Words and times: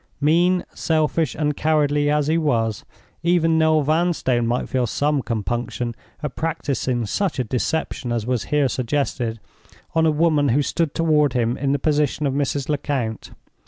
Mean, 0.19 0.65
selfish, 0.73 1.35
and 1.35 1.55
cowardly 1.55 2.09
as 2.09 2.25
he 2.25 2.35
was, 2.35 2.83
even 3.21 3.59
Noel 3.59 3.83
Vanstone 3.83 4.47
might 4.47 4.67
feel 4.67 4.87
some 4.87 5.21
compunction 5.21 5.93
at 6.23 6.35
practicing 6.35 7.05
such 7.05 7.37
a 7.37 7.43
deception 7.43 8.11
as 8.11 8.25
was 8.25 8.45
here 8.45 8.67
suggested 8.67 9.39
on 9.93 10.07
a 10.07 10.11
woman 10.11 10.49
who 10.49 10.63
stood 10.63 10.95
toward 10.95 11.33
him 11.33 11.55
in 11.55 11.71
the 11.71 11.77
position 11.77 12.25
of 12.25 12.33
Mrs. 12.33 12.67
Lecount. 12.67 13.33